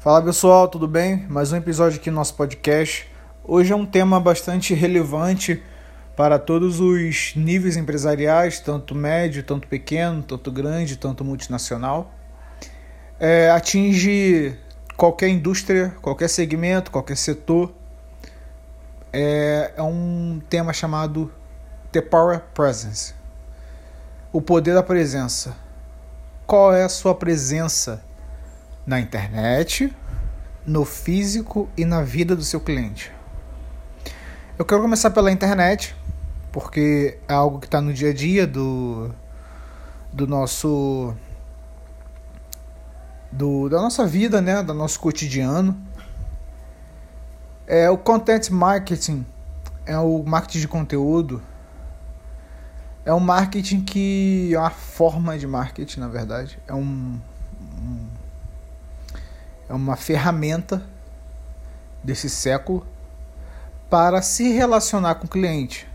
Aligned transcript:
Fala 0.00 0.22
pessoal, 0.22 0.66
tudo 0.66 0.88
bem? 0.88 1.26
Mais 1.28 1.52
um 1.52 1.58
episódio 1.58 2.00
aqui 2.00 2.08
no 2.08 2.16
nosso 2.16 2.32
podcast. 2.32 3.06
Hoje 3.44 3.70
é 3.70 3.76
um 3.76 3.84
tema 3.84 4.18
bastante 4.18 4.72
relevante 4.72 5.62
para 6.16 6.38
todos 6.38 6.80
os 6.80 7.34
níveis 7.36 7.76
empresariais, 7.76 8.60
tanto 8.60 8.94
médio, 8.94 9.42
tanto 9.42 9.68
pequeno, 9.68 10.22
tanto 10.22 10.50
grande, 10.50 10.96
tanto 10.96 11.22
multinacional. 11.22 12.14
É, 13.18 13.50
atinge 13.50 14.56
qualquer 14.96 15.28
indústria, 15.28 15.94
qualquer 16.00 16.28
segmento, 16.28 16.90
qualquer 16.90 17.18
setor. 17.18 17.70
É, 19.12 19.74
é 19.76 19.82
um 19.82 20.40
tema 20.48 20.72
chamado 20.72 21.30
The 21.92 22.00
Power 22.00 22.40
Presence. 22.54 23.12
O 24.32 24.40
poder 24.40 24.72
da 24.72 24.82
presença. 24.82 25.54
Qual 26.46 26.72
é 26.72 26.84
a 26.84 26.88
sua 26.88 27.14
presença? 27.14 28.02
Na 28.86 29.00
internet, 29.00 29.94
no 30.66 30.84
físico 30.84 31.68
e 31.76 31.84
na 31.84 32.02
vida 32.02 32.34
do 32.36 32.42
seu 32.42 32.60
cliente. 32.60 33.12
Eu 34.58 34.64
quero 34.64 34.82
começar 34.82 35.10
pela 35.10 35.30
internet, 35.32 35.94
porque 36.52 37.18
é 37.26 37.32
algo 37.32 37.58
que 37.58 37.66
está 37.66 37.80
no 37.80 37.92
dia 37.92 38.10
a 38.10 38.14
dia 38.14 38.46
do, 38.46 39.10
do 40.12 40.26
nosso 40.26 41.14
do, 43.32 43.68
da 43.68 43.80
nossa 43.80 44.06
vida, 44.06 44.40
né, 44.40 44.62
do 44.62 44.74
nosso 44.74 44.98
cotidiano. 45.00 45.80
É 47.66 47.88
o 47.88 47.96
content 47.96 48.50
marketing, 48.50 49.24
é 49.86 49.96
o 49.96 50.22
marketing 50.24 50.60
de 50.60 50.68
conteúdo. 50.68 51.42
É 53.04 53.14
um 53.14 53.20
marketing 53.20 53.80
que 53.80 54.50
é 54.52 54.58
uma 54.58 54.70
forma 54.70 55.38
de 55.38 55.46
marketing, 55.46 56.00
na 56.00 56.08
verdade. 56.08 56.58
É 56.66 56.74
um, 56.74 57.18
é 59.70 59.72
uma 59.72 59.94
ferramenta 59.94 60.82
desse 62.02 62.28
século 62.28 62.84
para 63.88 64.20
se 64.20 64.50
relacionar 64.50 65.14
com 65.14 65.26
o 65.26 65.30
cliente, 65.30 65.86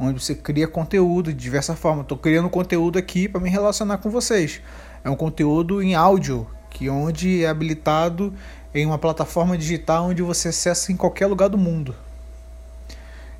onde 0.00 0.20
você 0.20 0.34
cria 0.34 0.66
conteúdo 0.66 1.32
de 1.32 1.38
diversas 1.38 1.78
formas. 1.78 2.02
Estou 2.02 2.18
criando 2.18 2.50
conteúdo 2.50 2.98
aqui 2.98 3.28
para 3.28 3.40
me 3.40 3.48
relacionar 3.48 3.98
com 3.98 4.10
vocês. 4.10 4.60
É 5.04 5.08
um 5.08 5.14
conteúdo 5.14 5.80
em 5.80 5.94
áudio, 5.94 6.44
que 6.70 6.90
onde 6.90 7.44
é 7.44 7.48
habilitado 7.48 8.34
em 8.74 8.84
uma 8.84 8.98
plataforma 8.98 9.56
digital 9.56 10.06
onde 10.06 10.20
você 10.20 10.48
acessa 10.48 10.90
em 10.90 10.96
qualquer 10.96 11.28
lugar 11.28 11.48
do 11.48 11.56
mundo. 11.56 11.94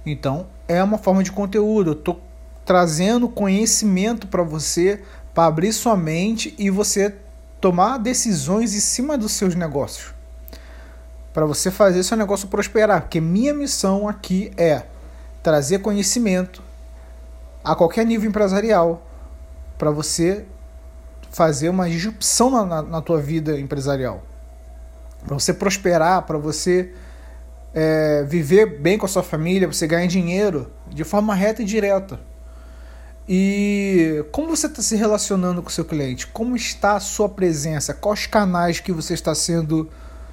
Então, 0.07 0.47
é 0.69 0.81
uma 0.83 0.99
forma 0.99 1.25
de 1.25 1.33
conteúdo. 1.33 1.93
Estou 1.93 2.21
trazendo 2.65 3.29
conhecimento 3.29 4.29
para 4.29 4.45
você, 4.45 5.03
para 5.35 5.47
abrir 5.47 5.73
sua 5.73 5.97
mente 5.97 6.55
e 6.57 6.71
você 6.71 7.13
tomar 7.61 7.99
decisões 7.99 8.75
em 8.75 8.81
cima 8.81 9.19
dos 9.19 9.33
seus 9.33 9.55
negócios. 9.55 10.15
Para 11.33 11.45
você 11.47 11.71
fazer 11.71 12.03
seu 12.03 12.17
negócio 12.17 12.49
prosperar. 12.49 13.03
Porque 13.03 13.21
minha 13.21 13.55
missão 13.55 14.09
aqui 14.09 14.51
é 14.57 14.85
trazer 15.43 15.81
conhecimento 15.81 16.63
a 17.63 17.75
qualquer 17.75 18.05
nível 18.05 18.29
empresarial 18.29 19.07
para 19.77 19.91
você 19.91 20.45
fazer 21.31 21.69
uma 21.69 21.89
disrupção 21.89 22.51
na, 22.51 22.65
na, 22.65 22.83
na 22.83 23.03
tua 23.03 23.21
vida 23.21 23.59
empresarial. 23.59 24.23
Para 25.25 25.35
você 25.35 25.53
prosperar, 25.53 26.23
para 26.23 26.39
você 26.39 26.93
é, 27.75 28.25
viver 28.25 28.81
bem 28.81 28.97
com 28.97 29.07
a 29.07 29.09
sua 29.09 29.23
família, 29.23 29.69
para 29.69 29.77
você 29.77 29.87
ganhar 29.87 30.07
dinheiro 30.07 30.71
de 30.89 31.05
forma 31.05 31.35
reta 31.35 31.63
e 31.63 31.65
direta. 31.65 32.19
E 33.29 34.25
como 34.33 34.57
você 34.57 34.67
está 34.67 34.81
se 34.81 34.97
relacionando 34.97 35.63
com 35.63 35.69
o 35.69 35.73
seu 35.73 35.85
cliente? 35.85 36.27
Como 36.27 36.57
está 36.57 36.97
a 36.97 37.01
sua 37.01 37.29
presença? 37.29 37.93
Quais 37.93 38.27
canais 38.27 38.81
que 38.81 38.91
você 38.91 39.13
está 39.13 39.35
sendo 39.35 39.87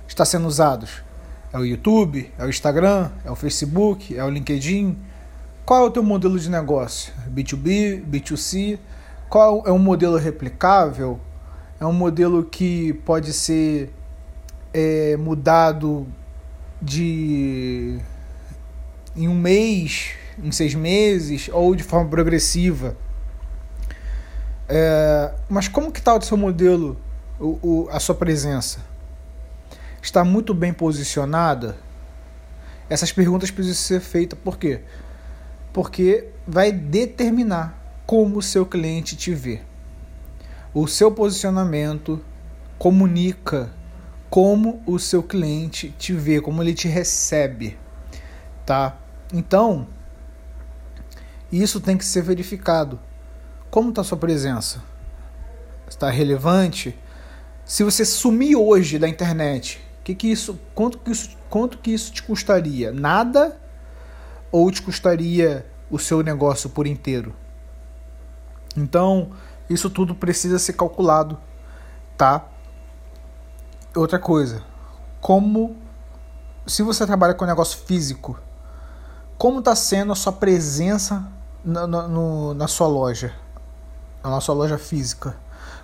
está 0.07 0.23
sendo 0.23 0.47
usados? 0.47 1.03
É 1.51 1.57
o 1.57 1.65
YouTube? 1.65 2.31
É 2.37 2.45
o 2.45 2.49
Instagram? 2.49 3.11
É 3.25 3.29
o 3.29 3.35
Facebook? 3.35 4.17
É 4.17 4.23
o 4.23 4.29
LinkedIn? 4.29 4.97
Qual 5.65 5.83
é 5.83 5.87
o 5.87 5.91
teu 5.91 6.03
modelo 6.03 6.39
de 6.39 6.49
negócio? 6.49 7.11
B2B, 7.29 8.01
B2C? 8.05 8.79
Qual 9.29 9.63
é 9.65 9.71
um 9.71 9.79
modelo 9.79 10.15
replicável? 10.15 11.19
É 11.79 11.85
um 11.85 11.91
modelo 11.91 12.45
que 12.45 12.93
pode 13.05 13.33
ser 13.33 13.91
é, 14.73 15.17
mudado 15.17 16.07
de 16.81 17.99
em 19.17 19.27
um 19.27 19.35
mês 19.35 20.13
em 20.41 20.51
seis 20.51 20.75
meses 20.75 21.49
ou 21.51 21.75
de 21.75 21.83
forma 21.83 22.09
progressiva. 22.09 22.95
É, 24.67 25.33
mas 25.47 25.67
como 25.67 25.91
que 25.91 25.99
está 25.99 26.15
o 26.15 26.21
seu 26.21 26.37
modelo, 26.37 26.97
o, 27.39 27.59
o, 27.61 27.89
a 27.91 27.99
sua 27.99 28.15
presença? 28.15 28.79
Está 30.01 30.23
muito 30.23 30.53
bem 30.53 30.73
posicionada? 30.73 31.77
Essas 32.89 33.11
perguntas 33.11 33.49
precisam 33.49 33.81
ser 33.81 33.99
feitas 33.99 34.37
por 34.37 34.57
quê? 34.57 34.81
Porque 35.73 36.27
vai 36.47 36.71
determinar 36.71 37.81
como 38.05 38.37
o 38.37 38.41
seu 38.41 38.65
cliente 38.65 39.15
te 39.15 39.33
vê. 39.33 39.61
O 40.73 40.87
seu 40.87 41.11
posicionamento 41.11 42.21
comunica 42.77 43.71
como 44.29 44.83
o 44.85 44.99
seu 44.99 45.23
cliente 45.23 45.93
te 45.97 46.13
vê, 46.13 46.41
como 46.41 46.61
ele 46.61 46.73
te 46.73 46.87
recebe, 46.87 47.77
tá? 48.65 48.97
Então, 49.33 49.87
isso 51.51 51.79
tem 51.79 51.97
que 51.97 52.05
ser 52.05 52.21
verificado. 52.21 52.99
Como 53.69 53.89
está 53.89 54.03
sua 54.03 54.17
presença? 54.17 54.83
Está 55.87 56.09
relevante? 56.09 56.97
Se 57.63 57.83
você 57.83 58.05
sumir 58.05 58.55
hoje 58.55 58.99
da 58.99 59.07
internet, 59.07 59.81
que 60.03 60.13
que 60.13 60.31
isso, 60.31 60.59
quanto, 60.73 60.99
que 60.99 61.11
isso, 61.11 61.35
quanto 61.49 61.77
que 61.77 61.91
isso 61.91 62.11
te 62.11 62.23
custaria? 62.23 62.91
Nada? 62.91 63.59
Ou 64.51 64.69
te 64.71 64.81
custaria 64.81 65.65
o 65.89 65.97
seu 65.97 66.21
negócio 66.21 66.69
por 66.69 66.85
inteiro? 66.87 67.35
Então, 68.77 69.31
isso 69.69 69.89
tudo 69.89 70.13
precisa 70.13 70.59
ser 70.59 70.73
calculado, 70.73 71.37
tá? 72.17 72.47
Outra 73.95 74.19
coisa, 74.19 74.61
como 75.21 75.75
se 76.67 76.83
você 76.83 77.05
trabalha 77.05 77.33
com 77.33 77.45
negócio 77.45 77.79
físico, 77.85 78.39
como 79.37 79.59
está 79.59 79.75
sendo 79.75 80.13
a 80.13 80.15
sua 80.15 80.31
presença 80.31 81.27
na, 81.63 81.85
no, 81.85 82.53
na 82.53 82.67
sua 82.67 82.87
loja, 82.87 83.33
na 84.23 84.39
sua 84.39 84.55
loja 84.55 84.77
física? 84.77 85.35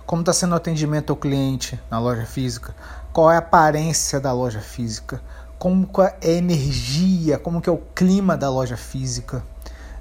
Como 0.06 0.22
está 0.22 0.32
sendo 0.32 0.52
o 0.52 0.56
atendimento 0.56 1.10
ao 1.10 1.16
cliente 1.16 1.78
na 1.90 1.98
loja 1.98 2.24
física? 2.24 2.74
Qual 3.12 3.30
é 3.30 3.36
a 3.36 3.38
aparência 3.38 4.18
da 4.18 4.32
loja 4.32 4.60
física? 4.60 5.20
Como 5.58 5.88
é 5.98 6.16
a 6.28 6.30
energia? 6.30 7.38
Como 7.38 7.60
que 7.60 7.68
é 7.68 7.72
o 7.72 7.78
clima 7.94 8.36
da 8.36 8.50
loja 8.50 8.76
física? 8.76 9.44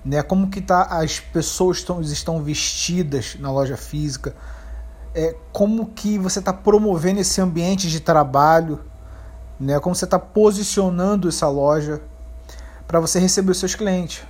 Né? 0.04 0.24
Como 0.24 0.50
que 0.50 0.62
tá, 0.62 0.84
as 0.84 1.20
pessoas 1.20 1.78
estão, 1.78 2.02
estão 2.02 2.42
vestidas 2.42 3.36
na 3.40 3.52
loja 3.52 3.78
física? 3.78 4.34
É, 5.14 5.36
como 5.52 5.88
que 5.88 6.18
você 6.18 6.40
está 6.40 6.54
promovendo 6.54 7.20
esse 7.20 7.40
ambiente 7.42 7.90
de 7.90 8.00
trabalho? 8.00 8.80
Né? 9.60 9.78
Como 9.80 9.94
você 9.94 10.06
está 10.06 10.18
posicionando 10.18 11.28
essa 11.28 11.48
loja 11.50 12.02
para 12.92 13.00
você 13.00 13.20
receber 13.20 13.52
os 13.52 13.58
seus 13.58 13.74
clientes? 13.74 14.22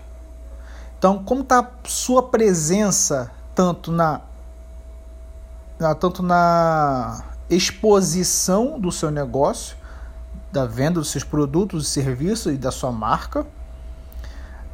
Então, 0.96 1.24
como 1.24 1.42
está 1.42 1.62
a 1.62 1.68
sua 1.88 2.22
presença 2.22 3.32
tanto 3.56 3.92
na, 3.92 4.22
na, 5.80 5.96
tanto 5.96 6.22
na 6.22 7.24
exposição 7.50 8.80
do 8.80 8.92
seu 8.92 9.10
negócio, 9.10 9.76
da 10.52 10.68
venda 10.68 11.00
dos 11.00 11.10
seus 11.10 11.24
produtos 11.24 11.88
e 11.88 11.90
serviços 11.90 12.54
e 12.54 12.58
da 12.58 12.70
sua 12.70 12.92
marca, 12.92 13.48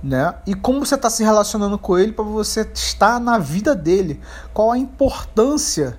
né? 0.04 0.36
E 0.46 0.54
como 0.54 0.86
você 0.86 0.96
está 0.96 1.10
se 1.10 1.24
relacionando 1.24 1.80
com 1.80 1.98
ele 1.98 2.12
para 2.12 2.26
você 2.26 2.70
estar 2.74 3.22
na 3.22 3.38
vida 3.38 3.74
dele? 3.74 4.20
Qual 4.54 4.70
a 4.70 4.78
importância 4.78 5.98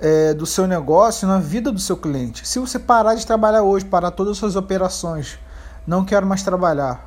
é, 0.00 0.32
do 0.32 0.46
seu 0.46 0.66
negócio 0.66 1.28
na 1.28 1.38
vida 1.38 1.70
do 1.70 1.78
seu 1.78 1.98
cliente? 1.98 2.48
Se 2.48 2.58
você 2.58 2.78
parar 2.78 3.14
de 3.14 3.26
trabalhar 3.26 3.62
hoje, 3.62 3.84
parar 3.84 4.10
todas 4.10 4.32
as 4.32 4.38
suas 4.38 4.56
operações, 4.56 5.38
não 5.86 6.04
quero 6.04 6.26
mais 6.26 6.42
trabalhar, 6.42 7.04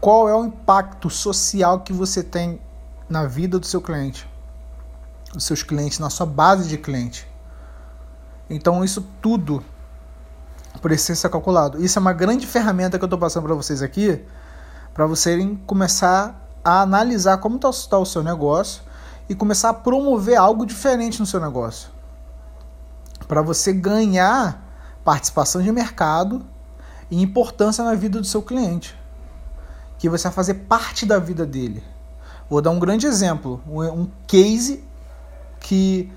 qual 0.00 0.28
é 0.28 0.34
o 0.34 0.44
impacto 0.44 1.08
social 1.08 1.80
que 1.80 1.92
você 1.92 2.22
tem 2.22 2.60
na 3.08 3.26
vida 3.26 3.58
do 3.58 3.66
seu 3.66 3.80
cliente, 3.80 4.28
dos 5.32 5.44
seus 5.44 5.62
clientes, 5.62 5.98
na 5.98 6.10
sua 6.10 6.26
base 6.26 6.68
de 6.68 6.78
cliente. 6.78 7.28
Então 8.48 8.84
isso 8.84 9.06
tudo 9.20 9.64
precisa 10.80 11.14
ser 11.14 11.28
calculado. 11.28 11.82
Isso 11.82 11.98
é 11.98 12.00
uma 12.00 12.12
grande 12.12 12.46
ferramenta 12.46 12.98
que 12.98 13.04
eu 13.04 13.06
estou 13.06 13.18
passando 13.18 13.44
para 13.44 13.54
vocês 13.54 13.82
aqui, 13.82 14.24
para 14.94 15.06
vocês 15.06 15.58
começar 15.66 16.48
a 16.64 16.82
analisar 16.82 17.38
como 17.38 17.56
está 17.56 17.98
o 17.98 18.06
seu 18.06 18.22
negócio 18.22 18.82
e 19.28 19.34
começar 19.34 19.70
a 19.70 19.74
promover 19.74 20.36
algo 20.36 20.66
diferente 20.66 21.20
no 21.20 21.26
seu 21.26 21.40
negócio. 21.40 21.88
Para 23.26 23.42
você 23.42 23.72
ganhar 23.72 24.64
participação 25.04 25.62
de 25.62 25.70
mercado 25.72 26.44
e 27.10 27.20
importância 27.20 27.84
na 27.84 27.94
vida 27.94 28.20
do 28.20 28.26
seu 28.26 28.42
cliente 28.42 28.98
que 30.00 30.08
você 30.08 30.24
vai 30.24 30.32
fazer 30.32 30.54
parte 30.54 31.04
da 31.04 31.18
vida 31.18 31.44
dele. 31.44 31.84
Vou 32.48 32.62
dar 32.62 32.70
um 32.70 32.78
grande 32.78 33.06
exemplo, 33.06 33.60
um 33.68 34.08
case 34.26 34.82
que 35.60 36.10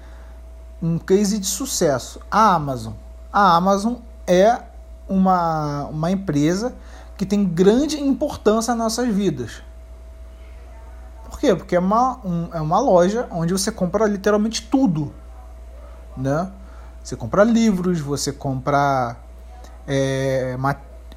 um 0.82 0.98
case 0.98 1.38
de 1.38 1.46
sucesso. 1.46 2.22
A 2.32 2.56
Amazon. 2.56 2.94
a 3.32 3.56
Amazon 3.56 3.96
é 4.26 4.58
uma, 5.08 5.84
uma 5.86 6.12
empresa 6.12 6.74
que 7.18 7.26
tem 7.26 7.44
grande 7.44 8.02
importância 8.02 8.74
nas 8.74 8.98
nossas 8.98 9.14
vidas. 9.14 9.62
Por 11.30 11.38
quê? 11.38 11.54
Porque 11.54 11.76
é 11.76 11.80
uma, 11.80 12.20
um, 12.26 12.50
é 12.54 12.62
uma 12.62 12.80
loja 12.80 13.28
onde 13.32 13.52
você 13.52 13.72
compra 13.72 14.06
literalmente 14.08 14.62
tudo. 14.62 15.14
Né? 16.16 16.50
Você 17.04 17.18
compra 17.18 17.44
livros, 17.44 18.00
você 18.00 18.32
compra 18.32 19.18
é, 19.88 20.56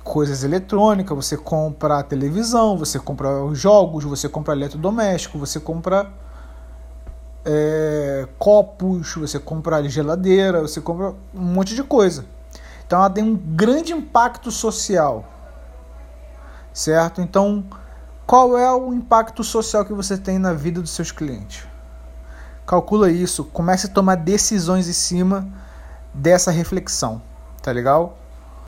coisas 0.06 0.44
eletrônicas, 0.44 1.16
você 1.16 1.36
compra 1.36 2.02
televisão, 2.02 2.78
você 2.78 2.98
compra 2.98 3.28
jogos, 3.52 4.04
você 4.04 4.28
compra 4.28 4.54
eletrodoméstico, 4.54 5.36
você 5.36 5.58
compra 5.58 6.12
é, 7.44 8.28
copos, 8.38 9.14
você 9.14 9.38
compra 9.38 9.82
geladeira, 9.88 10.62
você 10.62 10.80
compra 10.80 11.14
um 11.34 11.42
monte 11.42 11.74
de 11.74 11.82
coisa. 11.82 12.24
Então 12.86 13.00
ela 13.00 13.10
tem 13.10 13.24
um 13.24 13.36
grande 13.36 13.92
impacto 13.92 14.50
social, 14.50 15.24
certo? 16.72 17.20
Então, 17.20 17.64
qual 18.24 18.56
é 18.56 18.72
o 18.72 18.94
impacto 18.94 19.42
social 19.42 19.84
que 19.84 19.92
você 19.92 20.16
tem 20.16 20.38
na 20.38 20.52
vida 20.52 20.80
dos 20.80 20.90
seus 20.90 21.10
clientes? 21.10 21.66
Calcula 22.64 23.10
isso, 23.10 23.44
comece 23.44 23.86
a 23.86 23.90
tomar 23.90 24.16
decisões 24.16 24.88
em 24.88 24.92
cima 24.92 25.48
dessa 26.14 26.50
reflexão, 26.52 27.20
tá 27.60 27.72
legal? 27.72 28.16